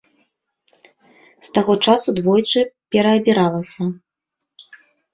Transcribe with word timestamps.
З 1.49 1.53
таго 1.59 1.73
часу 1.87 2.09
двойчы 2.21 2.59
пераабіралася. 2.99 3.91